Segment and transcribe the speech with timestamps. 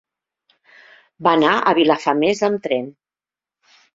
[1.27, 2.89] Va anar a Vilafamés amb tren.